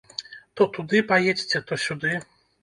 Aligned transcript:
То 0.59 0.65
туды 0.77 1.01
паедзьце, 1.11 1.61
то 1.69 1.79
сюды. 1.85 2.17